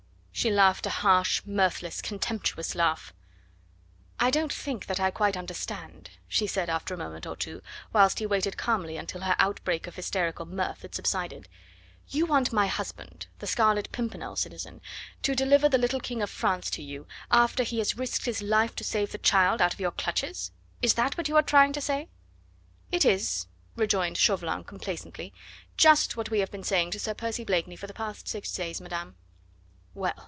[0.33, 3.13] She laughed a harsh, mirthless, contemptuous laugh.
[4.19, 7.61] "I don't think that I quite understand," she said after a moment or two,
[7.93, 11.47] whilst he waited calmly until her out break of hysterical mirth had subsided.
[12.07, 14.81] "You want my husband the Scarlet Pimpernel, citizen
[15.21, 18.75] to deliver the little King of France to you after he has risked his life
[18.77, 20.49] to save the child out of your clutches?
[20.81, 22.09] Is that what you are trying to say?"
[22.91, 23.45] "It is,"
[23.75, 25.35] rejoined Chauvelin complacently,
[25.77, 28.81] "just what we have been saying to Sir Percy Blakeney for the past six days,
[28.81, 29.17] madame."
[29.93, 30.13] "Well!